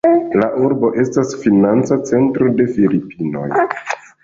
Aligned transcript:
La 0.43 0.45
urbo 0.67 0.89
estas 1.03 1.35
financa 1.43 1.99
centro 2.13 2.49
de 2.57 2.69
Filipinoj. 2.79 3.47